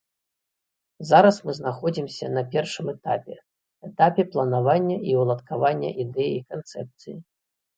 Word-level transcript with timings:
Зараз 1.09 1.35
мы 1.49 1.53
знаходзімся 1.59 2.25
на 2.37 2.43
першым 2.55 2.85
этапе, 2.95 3.35
этапе 3.91 4.21
планавання 4.37 4.97
і 5.11 5.21
ўладкавання 5.25 5.89
ідэі, 6.07 6.45
канцэпцыі. 6.57 7.17